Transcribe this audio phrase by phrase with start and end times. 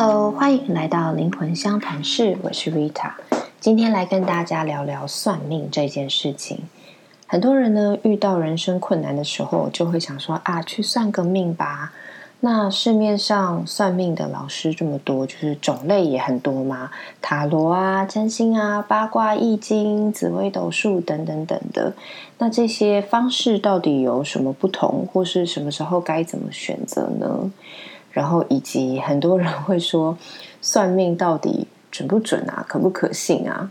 [0.00, 3.14] Hello，欢迎来到灵魂相谈室，我是 Rita。
[3.58, 6.60] 今天来跟大家聊聊算命这件事情。
[7.26, 11.92] 很多人呢遇到人生困难的时候，就会想说啊，去算个命吧。
[12.38, 21.92] 那市面上算命的老师这么多，就是种类也很多嘛，塔罗啊、占星啊、八卦、易经、紫微斗数等等等的。
[22.38, 27.50] 那这些方式到底有什么不同，或是什么时候该怎么选择呢？
[28.18, 30.18] 然后以及很多人会说，
[30.60, 32.64] 算命到底准不准啊？
[32.66, 33.70] 可不可信啊？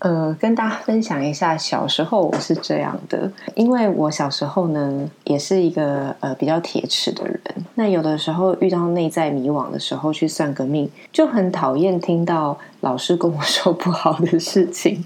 [0.00, 7.40] 呃，跟大家分享一下，小时候我是这样的，因为我小时候呢，也是一个呃比较铁齿的人。
[7.76, 15.04] 那有的时候遇到内在迷惘的时候，去算个命，就很讨厌听到老师跟我说不好的事情，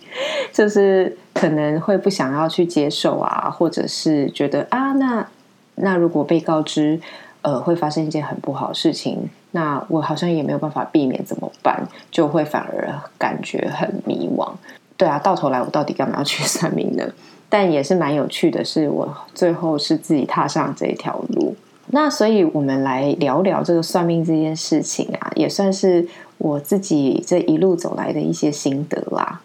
[0.50, 5.26] 就是可能会不想要去接受啊，或者是觉得啊，那
[5.74, 7.00] 那如果被告知
[7.42, 11.86] 呃会发生一件很不好的事情，那我好像也没有办法避免，怎么办？
[12.10, 14.50] 就会反而感觉很迷惘。
[14.96, 17.04] 对啊，到头来我到底干嘛要去算命呢？
[17.48, 21.54] 但也是蛮有趣的，是我最后是自己踏上这一条路。
[21.88, 29.40] 那所以，我们来聊聊这个算命这件事情啊，也算是我自己这一路走来的一些心得啦。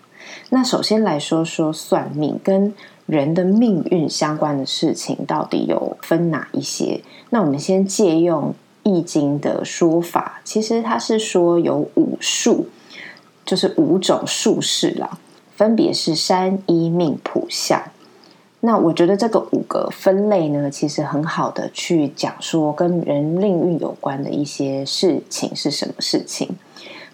[0.50, 2.74] 那首先来说说算命跟
[3.06, 7.02] 人的命运相关的事情，到底有分哪一些？
[7.30, 8.54] 那我们先借用
[8.90, 12.68] 《易经》的说法，其实它是说有五术，
[13.46, 15.18] 就是五种术士啦。
[15.56, 17.82] 分别是山医命卜相，
[18.60, 26.48] 那我觉得这个五个分类呢，其实很好的去讲说跟人命运有关的一些事情是什么事情。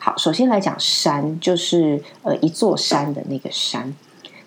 [0.05, 3.95] 好，首先来讲山，就是呃一座山的那个山，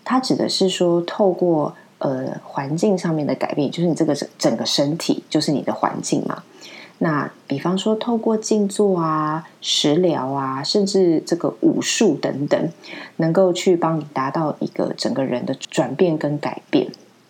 [0.04, 6.42] 它指的是说透过呃环境上面的改变，就是你这个整整个身体，就是你的环境嘛。
[6.98, 12.70] 那比方说，透过静坐啊、食疗啊，甚至这个武术等等，
[13.16, 16.88] 能够去帮你达到一个整个人的转变跟改变。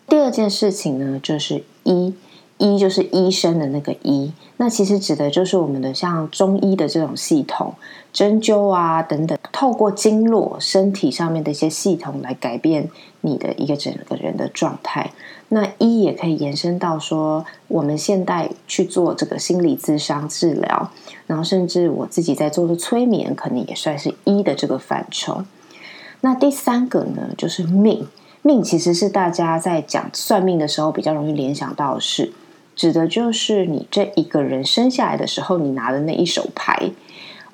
[0.09, 2.13] 第二件事情呢，就是医，
[2.57, 7.73] 医就是医生的那个医，那其实指的就是我们的像中医的这种系统，
[8.11, 12.89] 针灸啊等等，透过经络、身体上面的一些系统来改变
[13.21, 15.11] 你的一个整个人的状态。
[15.49, 20.91] 那一也可以延伸到说，我们现代去做这个心理咨商治疗，
[21.25, 25.43] 然后甚至我自己在做的催眠，可能也算是一的这个范畴。
[26.21, 28.07] 那第三个呢，就是命。
[28.41, 32.31] 命其实是大家在讲算命的时候比较容易联想到的是，
[32.77, 36.91] 指的就是你这一个人生下来的时候，你拿的那一手牌。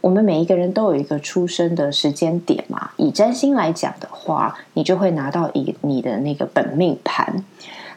[0.02, 2.92] 我们每一个人都有一个出生的时间点嘛。
[2.98, 7.46] 以占星来讲的话，你就会拿到一你的那个本命盘。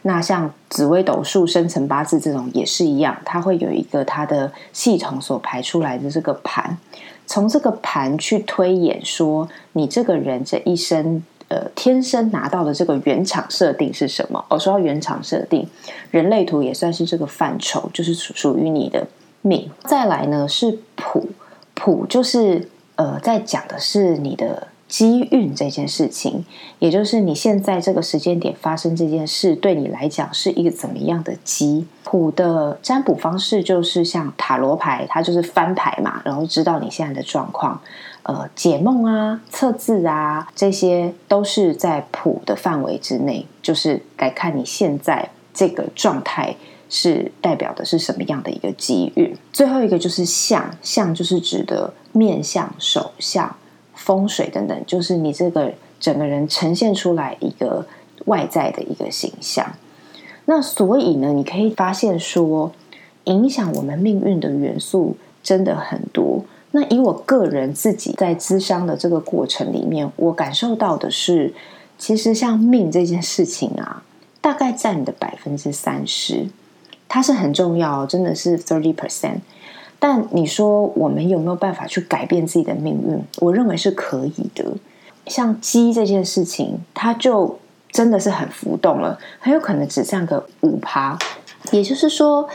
[0.02, 6.78] 那像紫微斗数、生辰八字这种也是一样，它会有一个它的系统所排出来的这个盘，
[7.26, 14.44] 从这个盘去推演说你这个人这一生呃天生拿到的这个原厂设定是什么？
[14.48, 15.66] 我说到原厂设定，
[16.10, 19.06] 人类图也算是这个范畴，就是属属于你的
[19.42, 19.70] 命。
[19.84, 21.28] 再来呢是谱，
[21.74, 24.68] 谱就是呃在讲的是你的。
[24.88, 26.44] 机运这件事情，
[26.78, 31.88] 也就是你现在这个时间点发生这件事，对你来讲是一个怎么样的机？
[32.06, 37.80] 谱的占卜方式就是像塔罗牌，它就是翻牌嘛，然后知道你现在的状况。
[38.22, 46.54] 呃，解梦啊、测字啊，这些都是在谱的范围之内，就是来看你现在这个状态
[46.88, 49.36] 是代表的是什么样的一个机遇。
[49.52, 53.56] 最后一个就是相，相就是指的面相、手相。
[53.94, 57.84] 风水等等，就是你这个整个人呈现出来一个
[58.26, 59.66] 外在的一个形象。
[60.46, 62.72] 那所以呢，你可以发现说，
[63.24, 66.44] 影响我们命运的元素真的很多。
[66.70, 71.52] 那以我个人自己在咨商的这个过程里面，我感受到的是，
[71.98, 74.02] 其实像命这件事情啊，
[74.40, 76.46] 大概占你的百分之三十，
[77.08, 79.38] 它是很重要，真的是 thirty percent。
[79.98, 83.18] 但你说我们有没有办法去改变自己的命运？
[83.40, 84.74] 我认为是可以的。
[85.26, 87.58] 像鸡这件事情，它就
[87.96, 91.18] 真的是很浮动了，很有可能只占个五趴。
[91.72, 92.46] 也就是说，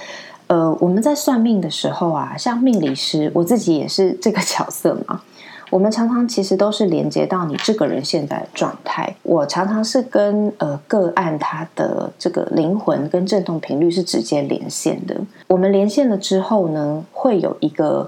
[0.45, 5.23] 呃，我们在算命的时候啊，像命理师，我自己也是这个角色嘛。
[5.71, 9.15] 我们常常其实都是连接到你这个人现在的状态。
[9.23, 15.15] 我常常是跟呃个案他的这个灵魂跟振动频率是直接连线的。
[15.47, 18.07] 我们连线了之后呢，会有一个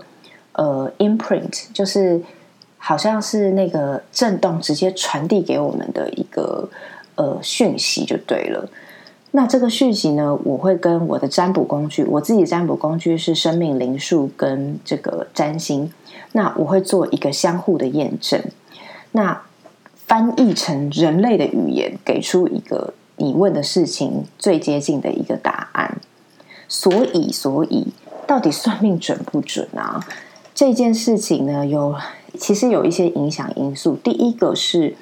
[0.51, 2.21] 呃 imprint，就是
[2.77, 6.69] 好像是那个震动直接传递给我们的一个
[7.15, 8.69] 呃讯息就对了。
[9.35, 15.91] 那这个讯息呢，我会跟我的占卜工具，我自己占卜工具是生命灵数跟这个占星，
[16.33, 18.39] 那我会做一个相互的验证，
[19.11, 19.41] 那
[20.05, 25.97] 翻译成人类的语言，给出一个你问的事情最接近的一个答案。
[26.67, 27.87] 所以，所以
[28.27, 30.05] 到底算命准不准啊？
[30.53, 31.95] 这件事情呢，有
[32.37, 33.95] 其实有一些影响因素。
[33.95, 34.95] 第一个是。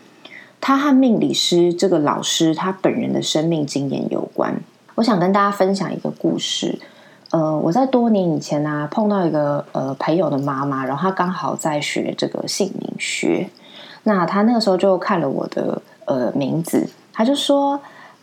[0.61, 4.55] 他和命理师这个老师他本人的生命经验有关。
[4.95, 6.79] 我想跟大家分享一个故事。
[7.31, 13.49] 呃，我在多年以前呢，碰到一个呃朋友的妈妈，然后她刚好在学这个姓名学。
[14.03, 17.79] 那她那个时候就看了我的呃名字，她就说：“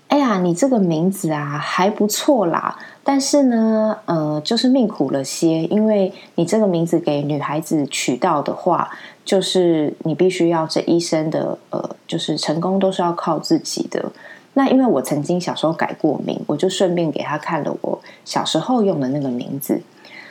[0.09, 8.91] 哎呀，你这个名字啊还不错啦，但是呢，呃，就是命苦了些，因为你这个名字给女孩子取到的话。”
[9.29, 14.11] 就是你必须要这一生的呃，就是成功都是要靠自己的。
[14.55, 19.83] 那因为我曾经小时候改过名，我就顺便给他看了我小时候用的那个名字。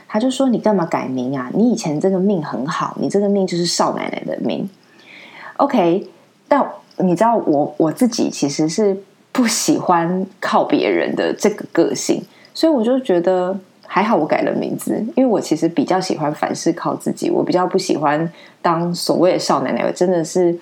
[0.07, 1.51] 他就说：“你干嘛改名啊？
[1.53, 4.67] 你以前这个命很好，你这个命就是少奶奶的命。”
[5.57, 6.07] OK，
[6.47, 8.97] 但你知道我我自己其实是
[9.37, 12.23] 不喜欢靠别人的这个个性，
[12.55, 13.55] 所以我就觉得。
[13.89, 18.29] 还好我改了名字，因为我其实比较喜欢凡事靠自己，我比较不喜欢
[18.61, 20.53] 当所谓的少奶奶，我真的是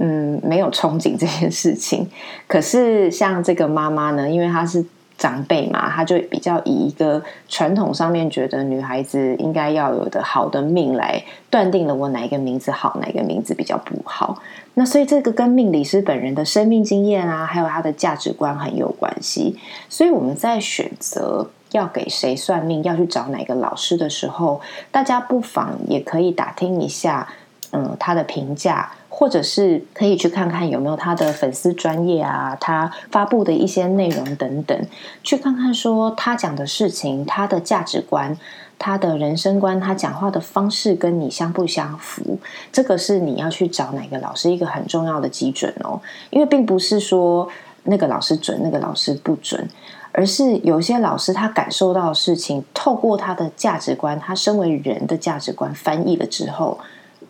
[0.00, 2.10] 嗯没有憧憬这件事情。
[2.48, 4.84] 可是像这个妈妈呢，因为她是
[5.16, 14.42] 长辈嘛，他就比较以一个传统上面觉得女孩子应该要有的好的命来断定了我哪一个名字好，哪一个名字比较不好。
[14.74, 19.58] 那所以这个跟命理师本人的生命经验啊，还有他的价值观很有关系。
[19.88, 21.50] 所以我们在选择。
[21.72, 24.60] 要给谁算命，要去找哪个老师的时候，
[24.90, 27.26] 大家不妨也可以打听一下，
[27.70, 34.86] 嗯，他的评价，或者是可以去看看有没有他的粉丝专业啊，他发布的一些内容等等，
[35.22, 38.36] 去看看说他讲的事情，他的价值观，
[38.78, 42.38] 他的人生观，他讲话的方式跟你相不相符，
[42.72, 46.00] 这个是你要去找哪个老师一个很重要的基准哦，
[46.30, 47.46] 因为并不是说
[47.84, 49.68] 那个老师准，那个老师不准。
[50.14, 56.78] 而是有些老师，他感受到的事情，透过他的价值观，他身为人的价值观翻译了之后，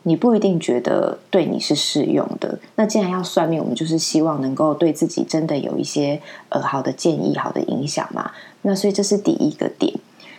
[0.05, 2.59] 你不一定觉得对你是适用的。
[2.77, 8.31] 那既然要算命，我们就是希望能够对自己真的有一些呃好的建议、好的影响嘛。
[8.63, 9.95] 那所以这是第一个点。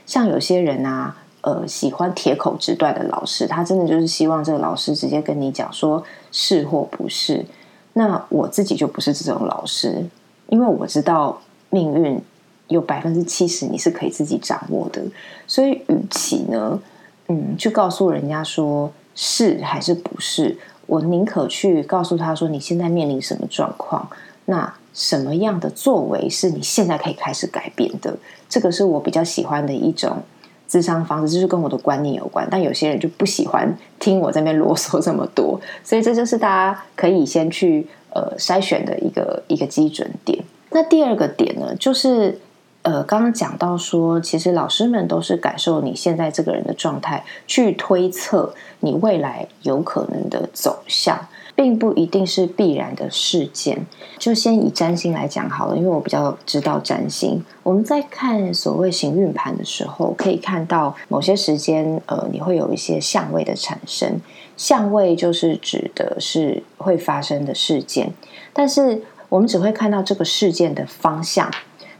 [0.05, 7.45] 像有些人啊，呃，喜欢铁口直断的老师，他真的就是希望这个老师直接跟你讲说是或不是。
[7.93, 10.05] 那我自己就不是这种老师，
[10.47, 12.21] 因为我知道命运。
[12.69, 15.03] 有百分之七十你是可以自己掌握的，
[15.45, 16.79] 所以与其呢，
[17.27, 24.09] 嗯，去告诉人家说是还是不是，我宁可去告诉他说你现在面临什么状况，
[24.45, 28.17] 那什么样的作为是你现在可以开始改变的，
[28.49, 30.23] 这个是我比较喜欢的一种
[30.67, 32.47] 智商方式，就是跟我的观念有关。
[32.49, 40.43] 但有些人就不喜欢听我在那边啰嗦这么多，所以这就是大家可以先去呃筛选的一个一个基准点。
[40.71, 42.39] 那第二个点呢，就是。
[42.83, 51.17] 呃，刚刚讲到说，其实老师们都是感受你现在这个人的状态，去推测你未来有可能的走向，
[51.55, 53.85] 并不一定是必然的事件。
[54.19, 57.41] 就先以占星来讲好了，因为我比较知道占星。
[57.63, 64.19] 我们在看所谓行运盘的时候，可以看到某些时间，呃，你会有一些相位的产生。
[64.57, 68.11] 相位就是指的是会发生的事件，
[68.51, 71.49] 但是我们只会看到这个事件的方向。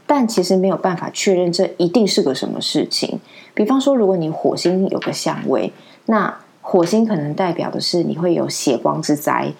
[0.06, 3.20] 但其实没有办法确认这一定是个什么事情。
[3.54, 5.72] 比方说，如果你火星有个相位，
[6.06, 9.52] 那火星可能代表的是你会有血光之灾，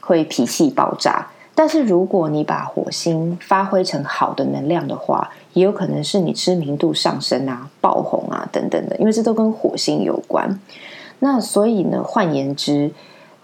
[0.00, 1.26] 会脾气爆炸。
[1.54, 10.60] 但是如果你把火星发挥成好的能量的话，也有可能是你知名度上升啊、爆红啊等等的，因为这都跟火星有关。
[11.18, 12.92] 那所以呢，换言之，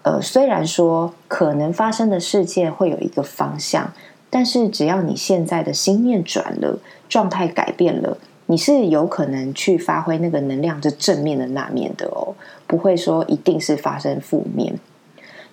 [0.03, 3.91] 呃，虽然说可能发生的事件会有一个方向。
[4.35, 6.77] 但是只要你现在的心念转了，
[7.07, 12.35] 状态改变了，你是有可能去发挥那个能量是正面的那面的哦，
[12.67, 14.77] 不会说一定是发生负面。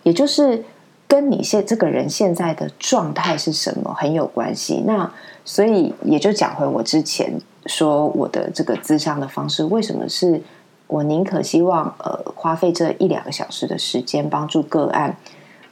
[0.03, 0.65] 也就是
[1.07, 4.83] 跟你现这个人现在的状态是什么很有关系。
[4.85, 5.09] 那
[5.45, 10.43] 所以也就讲回我之前说我的这个咨商的方式，为什么是
[10.89, 15.17] 我宁可希望呃花费这一两个小时的时间帮助个案。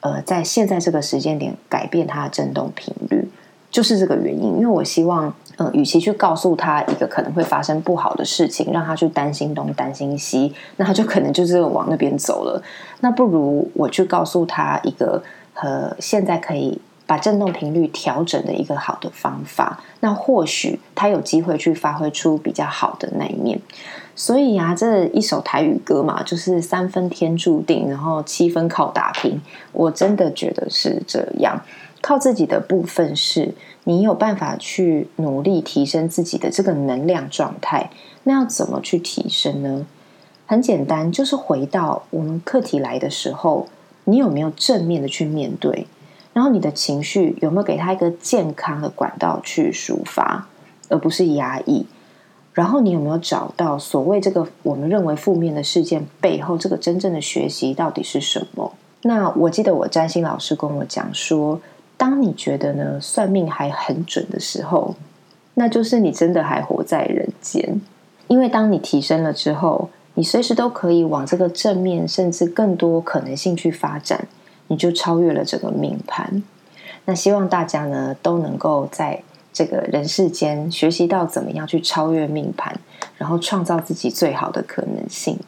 [0.00, 3.28] 呃，在现在这个时间点改变它的振动频率，
[3.70, 4.56] 就是这个原因。
[4.56, 12.62] 因为我希望，呃，与其去告诉他一个可能会发生不好的事情，让他去担心东担心西，那他就可能就是往那边走了。
[13.00, 15.22] 那不如我去告诉他一个，
[15.54, 19.80] 呃，现在可以把振动频率调整的一个好的方法。
[20.00, 23.60] 那或许他有机会去发挥出比较好的那一面。
[24.20, 29.40] 所以啊，这一首台语歌嘛，就是三分天注定，然后七分靠打拼。
[29.72, 31.58] 我真的觉得是这样，
[32.02, 37.88] 靠自己的部分是你有办法去努力提升自己的这个能量状态。
[38.24, 39.86] 那要怎么去提升呢？
[40.44, 43.68] 很简单，就是回到我们课题来的时候，
[44.04, 45.86] 你有没有正面的去面对？
[46.34, 50.46] 然后你的情绪有没有给他一个健康的管道去抒发，
[50.90, 51.86] 而不是压抑？
[52.52, 58.72] 然后你有没有找到所谓这个我们认为负面的事件背后，这个真正的学习到底是什么？
[59.02, 61.60] 那我记得我占星老师跟我讲说，
[61.96, 64.94] 当你觉得呢算命还很准的时候，
[65.54, 67.80] 那就是你真的还活在人间。
[68.28, 74.26] 因为当你提升了之后，你随时都可以往这个正面，甚至更多可能性去发展，
[74.66, 76.42] 你就超越了这个命盘。
[77.06, 82.78] 那希望大家呢都能够在这个人世间学习到怎么样去超越命盘，
[83.18, 85.38] 然后创造自己最好的可能性。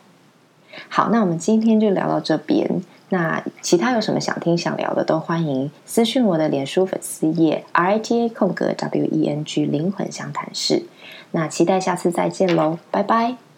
[0.88, 2.82] 好，那我们今天就聊到这边。
[3.10, 10.84] 那其他有什么想听想聊的，都欢迎私讯我的脸书粉丝页 R I T A 空格 W E N G 灵魂相谈室。
[11.32, 13.51] 那期待下次再见喽，拜拜。